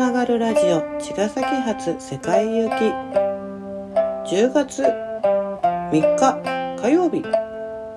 [0.00, 2.72] の自分とつながるラジオ茅ヶ崎発世界行き。
[4.34, 7.22] 10月3日火曜日。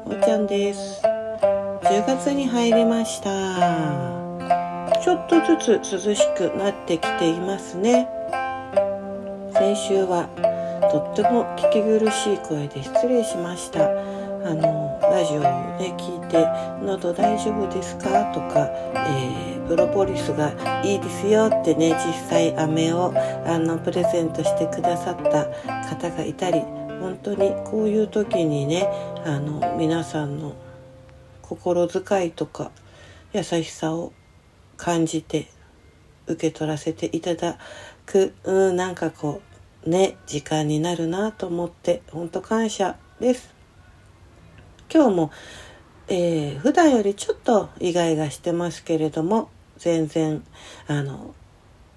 [0.06, 1.02] おーちゃんです。
[1.02, 3.30] 10月に入りました。
[5.02, 8.10] ちょっとずつ涼しくなってきていますね。
[9.54, 10.28] 先週は
[10.92, 13.86] とっても聞き苦しい声で失礼しました。
[13.86, 14.83] あの
[15.14, 16.44] ラジオをね聞いて
[16.84, 20.52] 「喉大丈夫ですか?」とか、えー、プロポリスが
[20.84, 23.14] いいですよ」ってね実際飴を
[23.46, 25.46] あのプレゼントしてくださった
[25.88, 26.62] 方がいたり
[27.00, 28.90] 本当にこういう時にね
[29.24, 30.54] あの皆さんの
[31.44, 32.72] 心遣いとか
[33.34, 34.14] 優しさを
[34.78, 35.46] 感じて
[36.26, 37.60] 受け取らせていただ
[38.08, 39.42] く、うん、なんかこ
[39.86, 43.53] うね時間になるなと思って本当感謝です。
[44.94, 45.32] 今日も、
[46.08, 50.44] えー、普段よりちょっとイガイガしてますけれども全然
[50.86, 51.34] あの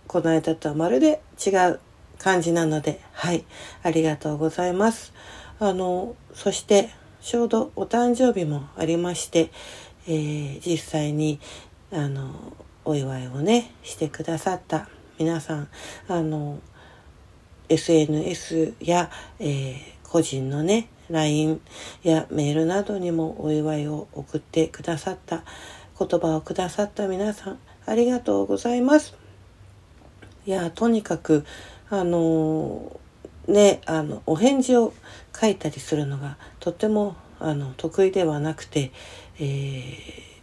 [0.06, 1.80] この間とはまるで違う
[2.16, 3.44] 感じなのではい
[3.82, 5.12] ありがとうございます。
[5.58, 6.88] あのそして
[7.20, 9.50] ちょうどお誕生日もありまして、
[10.06, 11.38] えー、実際に
[11.92, 12.54] あの
[12.86, 15.68] お祝いをねしてくださった皆さん
[16.08, 16.60] あの
[17.68, 21.60] SNS や、えー、個人のね LINE
[22.02, 25.44] やメールなどにもお祝いを送ってくださった
[25.98, 29.16] 言葉をくださった皆さんありがとうございます。
[30.46, 31.44] いやとにかく
[31.90, 33.00] あの
[33.48, 34.92] ねあのお返事を
[35.38, 38.92] 書いたりするのがとてもあの得意ではなくて、
[39.38, 39.92] えー、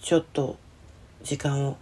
[0.02, 0.58] ちょっと
[1.24, 1.78] 時間を、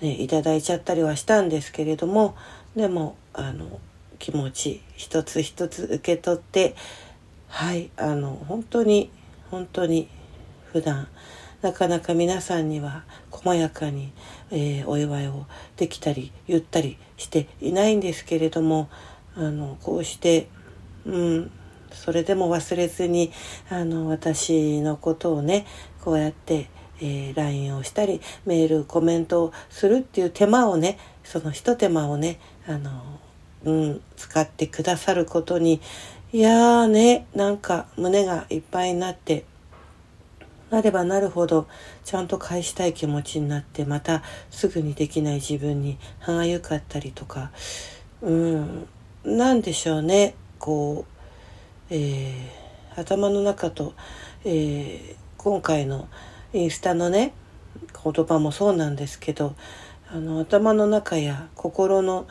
[0.00, 2.34] ね、いただいちゃったりはしたんですけれども
[2.74, 3.80] でもあの
[4.18, 6.74] 気持ち一つ一つ受け取って
[7.54, 9.12] はいあの本当に
[9.48, 10.08] 本当に
[10.72, 11.06] 普段
[11.62, 14.12] なかなか皆さんには細やかに、
[14.50, 15.46] えー、お祝いを
[15.76, 18.90] できたり言ったりしていないんですけれども
[19.36, 20.48] あのこうして、
[21.06, 21.50] うん、
[21.92, 23.30] それでも忘れずに
[23.70, 25.64] あの私のことをね
[26.00, 26.68] こうやって、
[27.00, 33.20] えー、LINE をしたりメールコメントをするっていう手間をねそのひと手間をねあの、
[33.64, 35.80] うん、使ってくださることに
[36.32, 39.44] いやーね、なんか胸がいっぱいになって、
[40.74, 41.68] なればなるほど
[42.04, 47.52] ちゃんと返したい気持ちになってまたすぐにできない自分に歯がゆかったりとか
[48.20, 48.88] うん
[49.24, 53.94] 何でしょうねこう、えー、頭の中と、
[54.44, 56.08] えー、今回の
[56.52, 57.32] インスタのね
[58.02, 59.54] 言葉もそうなんですけど
[60.10, 62.26] あの頭の中や心の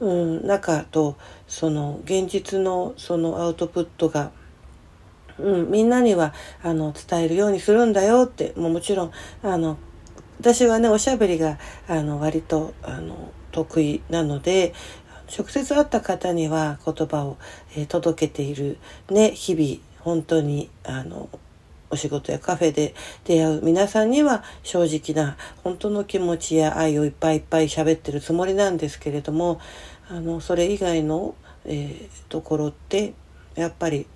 [0.00, 4.30] うん、中とその現実のそのアウトプットが、
[5.38, 9.12] うん、みんなにはあの伝えるようにするんだよってもうもちろん
[9.42, 9.78] あの
[10.40, 11.58] 私はねおしゃべりが
[11.88, 14.74] あの割とあの得意なので
[15.36, 17.38] 直接会った方には言葉を、
[17.74, 18.78] えー、届けている
[19.10, 21.28] ね日々本当にあの
[21.90, 29.60] お仕事やカフェで出会う皆さんには正直な本当の気持ちや愛をいっぱいいっぱい喋ってるつもりなんですけれども
[30.08, 33.14] あのそれ以外の、えー、ところって
[33.54, 34.06] やっぱり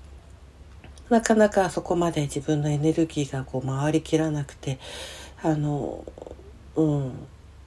[1.08, 4.78] なかなかそこまで自分のエネルギーがこう回りきらなくて
[5.42, 6.04] あの
[6.76, 7.12] うん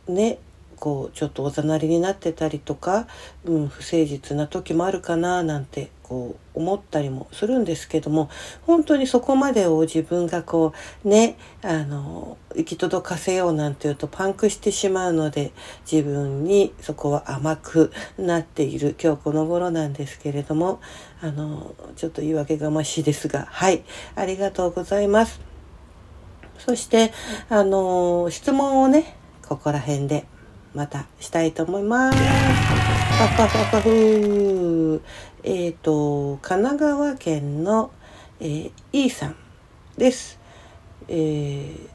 [0.07, 0.39] ね
[0.83, 3.07] こうちょっとおざなりになってたりとか、
[3.45, 8.29] うん、不誠実な時もあるかななんてこう思ったりもするんですけども
[8.63, 10.73] 本当にそこまでを自分がこ
[11.05, 15.53] うねあの行き届かせようなんていうとパンクしてしまうので
[15.89, 20.81] 自分にそこは甘くなっている今日この頃なんですけれども
[21.21, 23.85] あのちょっと言い訳がましいですがはい
[24.17, 25.39] ありがとうございます。
[26.57, 27.13] そして
[27.47, 29.15] あの質問をね
[29.47, 30.25] ここら辺で
[30.73, 32.17] またしたいと思います。
[33.19, 35.01] パパパパフ
[35.43, 37.91] えっ、ー、と、神奈川県の、
[38.39, 39.35] えー、E さん
[39.97, 40.39] です。
[41.07, 41.89] えー、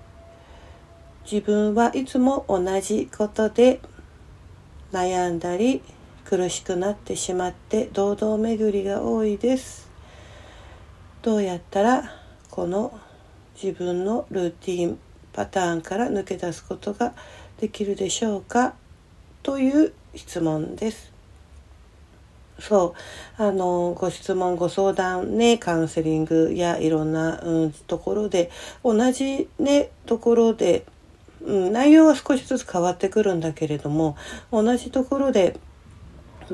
[1.24, 3.80] 自分はいつも同じことで
[4.92, 5.82] 悩んだり
[6.24, 9.90] 苦しくなってしまって堂々巡りが多いです。
[11.22, 12.04] どうやったら
[12.50, 12.98] この
[13.60, 14.98] 自分のルーティン
[15.32, 17.14] パターンから抜け出すことが
[17.60, 18.74] できるでしょうか？
[19.42, 21.12] という質問です。
[22.60, 22.94] そ
[23.38, 28.50] うあのご質問ご相談ねカウンセリングやいろんな、うん、ところで
[28.82, 30.84] 同じねところで、
[31.40, 34.16] うん、内容は少しずつ変わってくるんだけれども
[34.50, 35.56] 同じところで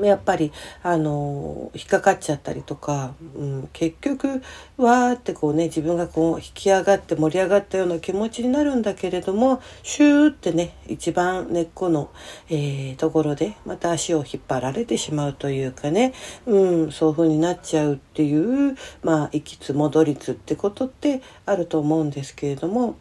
[0.03, 0.51] やっぱり
[0.83, 4.41] あの引っかかっちゃったりとか、うん、結局
[4.77, 12.11] わーってこうね自分がこう引き上がって盛り上がったような気持ちになるんだけれどもシューってね一番根っこの、
[12.49, 16.13] えー、ところでまた足を引っ張られてしまうというかね、
[16.45, 22.97] うん、そういう風になっちゃうっていうまあ行きつ戻りつってことってあると思うんですけれども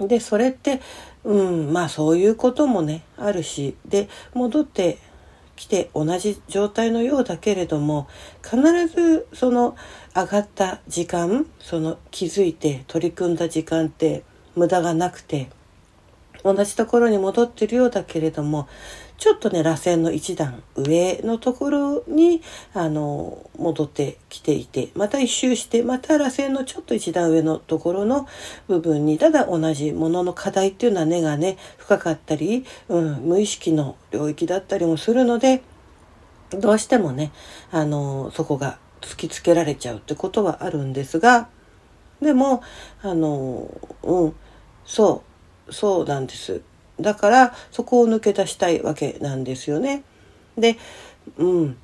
[0.00, 0.80] でそれって
[1.24, 4.98] うんまあそういうこともねあるしで戻って
[5.56, 8.08] 来て同じ状態のようだけれども
[8.42, 8.58] 必
[8.88, 9.76] ずその
[10.14, 14.24] 上がった時間その気づいて取り組んだ時間って
[14.56, 15.48] 無駄がなくて
[16.42, 18.68] 同じところに戻ってるようだけれども
[19.16, 22.42] ちょっとね螺旋の一段上のところに
[22.74, 28.28] あの戻ってきていてまた一周してまた螺旋のちょっと一段上のところの
[28.68, 35.62] 部分にただ同じものの課題っていうのは根がね深かったり、うん、無意識の領域だったりもするので
[36.50, 37.32] どうしてもね
[37.70, 41.48] あのそこが突きつけられちゃうってことはあるんですが
[42.20, 42.62] でも
[43.02, 43.70] あの
[44.02, 44.34] うん
[44.84, 45.22] そ
[45.68, 46.60] うそうなんです。
[47.00, 50.02] だからそこを抜け出したいわけなんですよね。
[50.56, 50.76] で、
[51.38, 51.76] うん。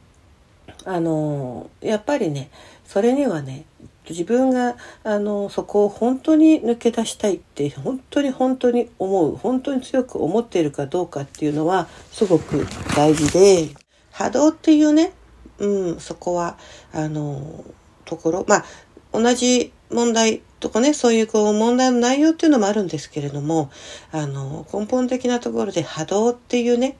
[0.85, 2.51] あのやっぱりね
[2.85, 3.65] それにはね
[4.09, 12.67] 自分があのそこを本当に抜け出したいって本当に本当に思う本当に強く思っているかどうかっていうのはすごく
[12.97, 13.69] 大事で
[14.11, 15.13] 波動っていうね、
[15.59, 16.59] うん、そこは
[16.93, 17.65] あの
[18.05, 18.65] ところまあ
[19.13, 23.71] 同じ問題とかね、そういうこう問題の内容っていうのもあるんですけれども、
[24.13, 26.97] あの、根本的なところで波動っていうね、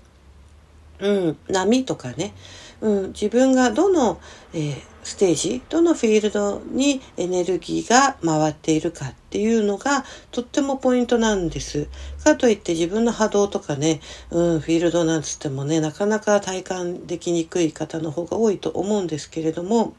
[0.99, 2.35] うん、波とかね、
[2.81, 4.19] うん、自分がどの、
[4.55, 11.89] えー、ステージ、どのフィールドにエネルギーが回っているかっていうのがとってもポイントなんです。
[12.25, 19.95] かといって自分の波動とかね、うん、フィールドなんつってもね、なかなか体感できにくい方の方が多いと思うんですけれども、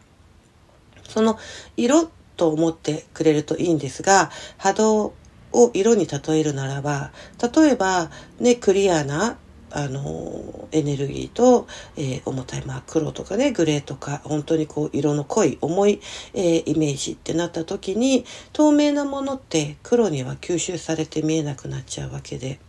[1.08, 1.38] その
[1.78, 2.10] 色
[2.42, 5.14] と思ってくれるといいんですが、波動
[5.54, 7.12] を色に例えるならば、
[7.56, 8.10] 例えば
[8.40, 9.38] ね、クリアな
[9.70, 16.02] あのエネルギーと、えー、重たい、まあ、黒とかねグレーとか本当にこう色の濃い重い、
[16.34, 22.60] えー、イメージってなった時に透明なものって黒には吸収されて見えなくなっちゃうわけで。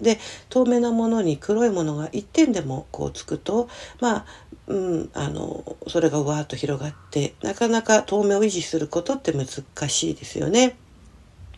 [0.00, 0.18] で
[0.48, 3.68] 透明なものに黒いものが一点でもこうつくと
[4.00, 4.26] まあ
[4.66, 9.48] うん、あのそれがわーっと広がってなかなか透明を維持することって難
[9.88, 10.76] しいですよね。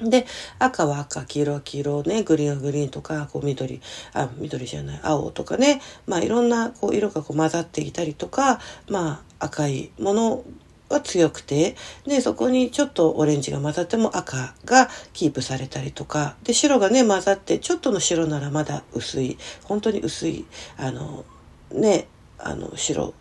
[0.01, 0.27] で
[0.59, 3.81] 赤は赤黄色は黄色ねグリーンはグリーンとかこう緑
[4.15, 8.59] あ緑じゃない青とかねまあいろんなこう色がこう混ざっていたりとか
[8.89, 10.45] まあ赤いもの
[10.93, 20.47] は強くてでそこにちょっとオレンジが混ざっても赤がキープされたりとかで白がね混ざってちょっとの白ならまだ薄い本当に薄い
[20.77, 21.25] あの
[21.73, 22.09] ね
[22.39, 23.15] あの白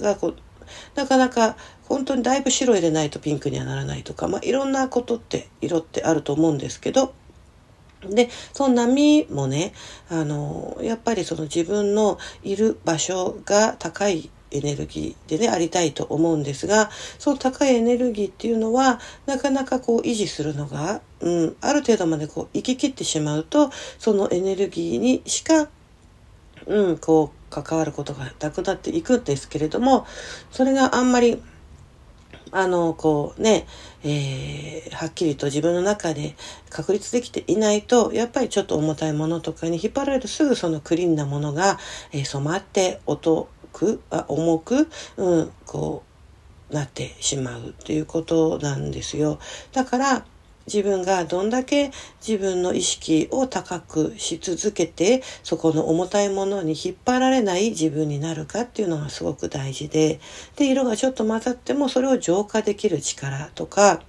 [0.00, 0.36] がこう
[0.94, 1.56] なかなか
[1.88, 7.14] 本当にだいぶ白入れないとピンクにはならないとか、まあ、いろんなことって色ってあると思うんですけど
[8.08, 9.74] でその波もね
[10.08, 25.68] あのやっぱりその自分のいる場所が高いエネルギーでねありたいと思うんですがその高いエネルギーっていうのはなかなかこう維持するのが、うん、ある程度までこう行き切ってしまうとそのエネルギーにしか、
[26.66, 30.06] うん、こう関わることがなくなっていくんですけれども
[30.50, 31.42] それがあんまり
[32.52, 33.66] あのこうね、
[34.02, 36.34] えー、はっきりと自分の中で
[36.68, 41.78] 確立できていないとやっぱりちょっと重たいものとかに引っ張られるとすぐそのクリーンなものが、
[42.12, 46.02] えー、染まって音くあ重く、うん、こ
[46.70, 49.38] うなってしまうということなんですよ。
[49.72, 50.24] だから
[50.66, 51.90] 自分がどんだけ
[52.26, 60.20] 自分の意識を高くし続けてそこの重たいものに引っ張られない自分になるかっていうのがすごく大事で
[60.56, 64.00] で色がちょっと混ざってもそれを浄化できる力とか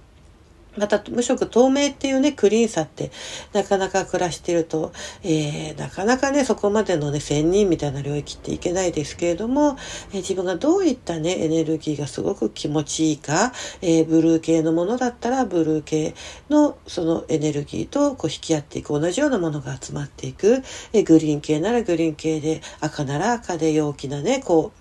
[0.76, 3.10] また無色透明っていうね、クリーンさって
[3.52, 9.76] なかなか暮らしてると、えー、なかなかね、そこまでのね、仙人みたいな領域っていけないですけれども、
[10.12, 13.52] えー、自分がどういったね、エネルギーがすごく気持ちいいか、
[13.82, 16.14] えー、ブルー系のものだったら、ブルー系
[16.48, 20.62] のそのエネルギーとこう引き合っていく同じようなものが集まっていく、
[20.94, 24.72] え、グリーン系ならグリーン系で、赤なら赤で陽気なね、こ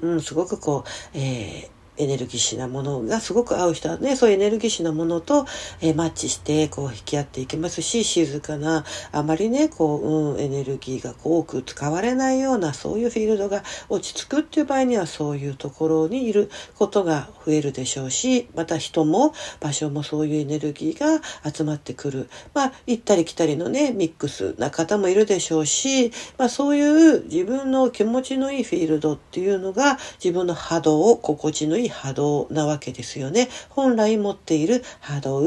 [0.00, 5.46] う、うん、すごくこう、えーエネルギッシュなものがすごく合う人はね、そういうエネルギッシュなものと、
[5.80, 21.22] えー、マッチして、こう、引き合っていきますし、静かな、あまりね、こう、うん、エネルギーがこう多く使われないような、そういうフィールドが落ち着くっていう場合には、そういうところにいることが増えるでしょうし、また人も、場所もそういうエネルギーが
[21.52, 22.28] 集まってくる。
[22.54, 33.48] まあ、行ったり来たりのね、ミックスな方もいるでしょうし、まあ、そういう自分の気持ちのいいフィールドっていうのが、自分の波動を心地のいい波動なわけですよね。
[33.70, 35.44] 本来持っている波動。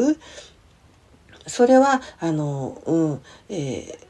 [1.45, 4.06] それは、あの、うん、えー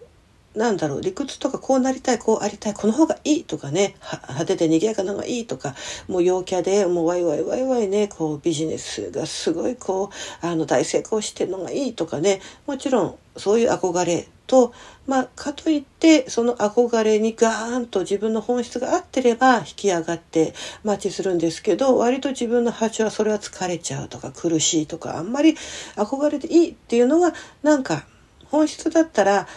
[0.58, 5.76] なんだろう、理屈とかこうなりたい、こうありたい、この方がいいとかね、派手で賑やかなのがいいとか、
[6.08, 14.74] もう陽キャで、もうワイワイワイワイね、こうビジネスがすごいこう、あの大成功してるのがいいとかね、もちろんそういう憧れと、
[15.06, 25.56] まあ、かといってその憧れにガーンと自分の本質が合ってれば引き上がってマッチするんですけど割と自分の波長はそれは疲れちゃうとか苦しいとかあんまり
[25.96, 28.06] 憧れていいっていうのはなんか
[28.46, 29.48] 本質だったら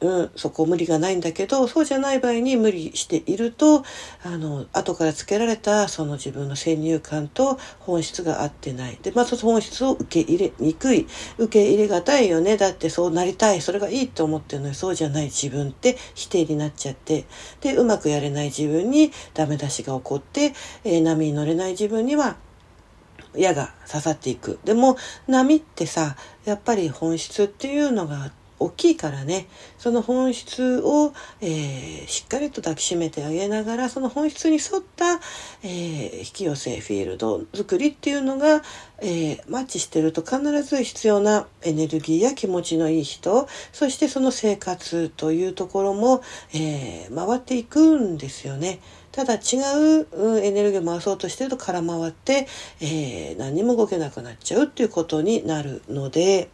[0.00, 3.82] うん、そこ無理がないんだけどそうじゃない場合に無理していると
[4.22, 8.98] あの後からつけられたその自分の先入観と本質が合ってない。
[9.02, 11.06] でまず、あ、本質を受け入れにくい。
[11.38, 12.56] 受け入れがたいよね。
[12.56, 13.60] だってそうなりたい。
[13.60, 17.24] それがいいと思ってるのにそうじゃない自分って否定になっちゃって。
[17.60, 20.52] でうまくやれない自分にダメ出しが起こって、
[20.84, 22.36] えー、波に乗れない自分には
[23.34, 24.58] 矢が刺さっていく。
[24.64, 29.46] でも波ってさやっぱり本質っていうのが大きいからね
[29.78, 35.20] その本質を、えー、しっかりと抱きしめてあげながらその本質に沿った、
[35.62, 38.62] えー、引き寄せフィールド作りっていうのが、
[39.00, 46.22] えー、マッチしてると必ず必要なエネルギーや気持ちのいい人そしてその生活というところも、
[46.54, 48.80] え回っていくんですよね。
[49.12, 49.38] ただ違
[50.12, 52.46] うエネルギーを回そうとしてると空回って、
[52.80, 56.50] え何にも動けなくなっちゃうっていうことになるので、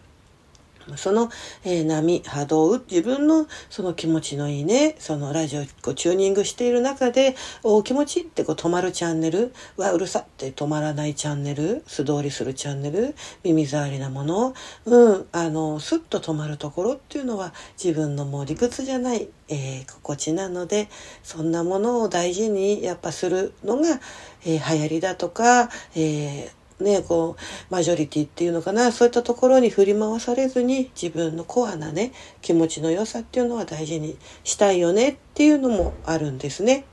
[0.96, 1.30] その、
[1.64, 20.88] えー、波、波動、自分のその気持ちのいいね、そのラジオをチューニングしている中で、お気持ちってこう止まるチャンネル、はうるさって止まらないチャンネル、素通りするチャンネル、耳障りなもの、うん、あの、スッと止まるところっていうのは自分のもう理屈じゃない、えー、心地なので、
[21.22, 24.00] そんなものを大事にやっぱするのが、
[24.44, 32.12] えー、流行りだとか、えーね、こう、マジョリティっていうのかな、そういったところに振り回されずに自分のコアなね、
[32.43, 36.85] 気持ちの良さっていうのは大事にしたいよねっていうのもあるんですね。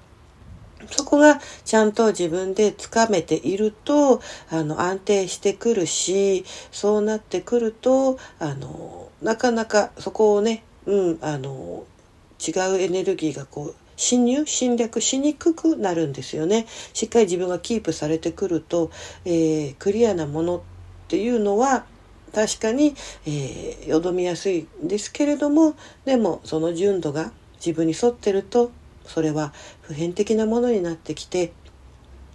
[0.90, 11.84] そこがちゃんと自分でつかめていると、あの、安定してくるし、そうなってくると、あの、なかなかそこをね、うん、あの、
[12.46, 16.66] 違うエネルギーがこう、侵入侵略しにくくなるんですよね。
[16.94, 18.90] しっかり自分がキープされてくると、
[19.26, 20.62] えー、クリアなものっ
[21.08, 21.86] ていうのは
[22.34, 27.32] 確かに、えー、よどみやすいんですけれどもでもその純度が
[27.64, 28.72] 自分に沿ってると
[29.06, 31.54] それは普遍的なものになってきて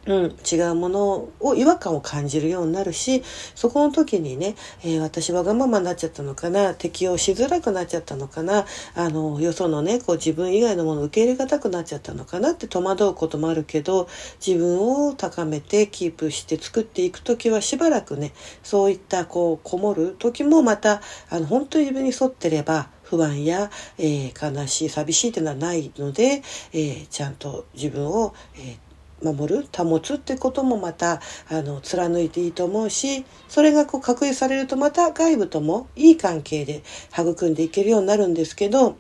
[0.07, 3.23] うん、違うものを違和感を感じるようになるし
[3.55, 14.09] そこの時にね、えー、私わがままになっちゃったのかな適応しづらくなっちゃったのかなあのよそのねこう自分以外のものを受け入れがたくなっちゃったのかなって戸惑うこともあるけど
[14.45, 18.33] 自分を高めてキープして作っていく時はしばらくね
[18.63, 28.86] そういったこうこもる時もまたあの本当に自分に沿ってれば不安や、えー、悲しい寂しいっていうのはないので、えー、ちゃんと自分を、えー
[29.23, 36.83] 守る保つってこともまたあの貫いていいと思うしそれがこう確認されるとまた外部ともいい関係で
[37.13, 38.97] 育んでいけるようになるんですけど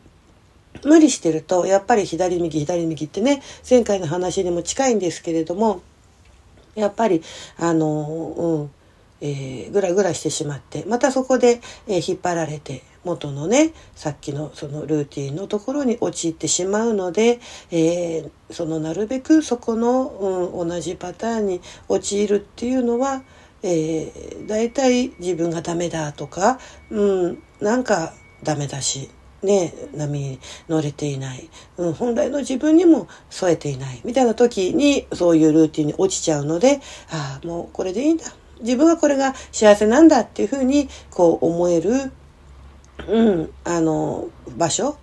[0.84, 5.82] 無理してるとやっぱり左右左右ってね前回の話にも近いんですけれども
[6.74, 7.22] やっぱり
[7.58, 7.88] あの
[8.36, 8.70] うん
[9.26, 17.40] えー、ぐらぐらしてしまってまたそこで、えー、引っ張られて元のねさっきのそのルーティンのところに陥ってしまうので、
[17.70, 23.22] えー、そのなるべくそこの、うん、同じパターンに陥るっていうのは、
[23.62, 26.58] えー、大体自分がダメだとか、
[26.90, 29.10] うん、なんかダメだし
[29.42, 36.80] ね、波に乗れていない、うん、本来の自分にも添えていないみたいな時にそういうルーティンに落ちちゃうので
[37.10, 38.24] ああもうこれでいいんだ
[38.60, 42.12] 自分はこれが幸せなんだっていうふうにこう思える
[43.08, 44.96] うん、あの、場所、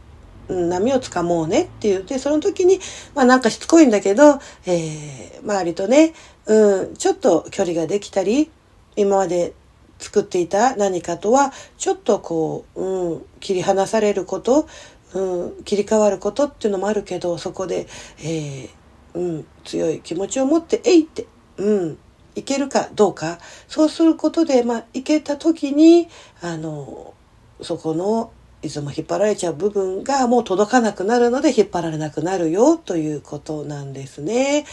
[0.49, 2.79] 波をつかもうねって言って、その時に、
[3.15, 6.13] まあなんかしつこいんだけど、えー、周りとね、
[6.45, 8.49] うん、ちょっと距離ができたり、
[8.95, 9.53] 今まで
[9.99, 14.67] 作っていた何かとは、ちょっとこう、うん、切り離されること、
[15.13, 17.87] うん、切り替わることっていうのもあるけど、そこで、
[18.19, 18.69] えー、
[19.13, 21.97] うん、強い気持ちを持って、えいって、うん、
[22.35, 26.07] いけるかどうかそうすることで、まあ、いけた時に
[26.41, 27.13] あの
[27.61, 34.65] そこのいつも引っ張られちゃう部分がもう届かなくなるので引っ張られなくなるよということなんですね。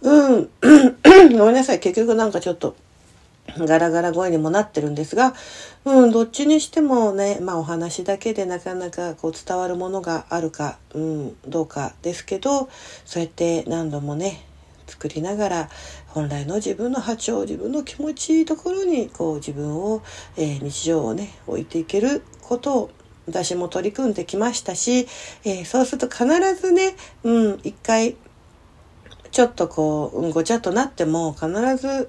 [0.00, 0.50] うん。
[1.36, 1.80] ごめんなさい。
[1.80, 2.74] 結局なんかちょっと
[3.58, 5.34] ガラガラ声にもなってるんですが、
[5.84, 12.70] うん、どっちにしてもね、まあお話だけでなかなかこう伝わるものがあるか、うん、どうかですけど、
[13.04, 14.44] そうやって何度もね、
[14.86, 15.70] 作りながら
[16.08, 20.02] 本来の自分の波長自分の気持ちいいところにこう自分を、
[20.36, 22.90] えー、日常をね置いていけることを
[23.26, 25.06] 私も取り組んできましたし、
[25.44, 28.16] えー、そうすると必ずね、うん、一回
[29.34, 32.08] ちょっとこう、ごちゃっとなっても必ず、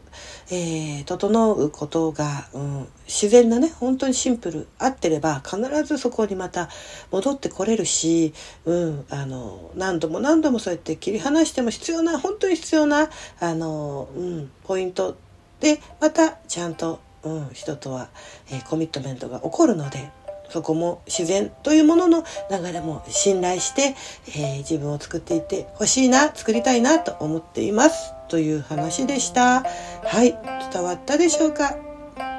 [0.52, 6.70] えー、整うことが、うん、自然なね、本当にシンプル、合ってれば必ずそこにまた
[7.10, 8.32] 戻ってこれるし、
[8.66, 15.18] うん、あの、何度も何度もそうやって切り離しても必要な、本当に必要な、あの、うん、ポイント
[15.62, 18.10] で、またちゃんと、うん、人とは、
[18.52, 20.12] えー、コミットメントが起こるので、
[20.50, 23.96] そこも自然というものの流れも信頼して、
[24.30, 29.64] えー、自分を作っていってほしいな作りたいなと思っていますという話でした。
[30.04, 30.38] はい
[30.72, 31.76] 伝わったでしょうか？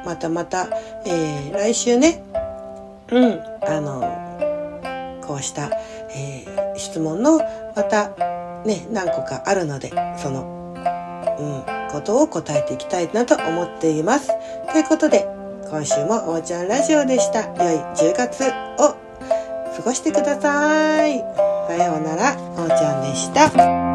[0.05, 0.69] またまた、
[1.05, 2.23] えー、来週ね。
[3.11, 5.71] うんあのこうした、
[6.15, 7.41] えー、質問の
[7.75, 8.11] また
[8.65, 10.75] ね何個かあるのでその、
[11.39, 14.31] うん、ことを答えていきたいなと思っています。
[14.73, 15.27] ということで
[15.69, 17.41] 今週もおーちゃんラジオでした。
[17.41, 18.45] 良い10月
[18.79, 18.97] を
[19.77, 21.19] 過ごしてください。
[21.69, 23.86] さようなら、おーちゃんでした。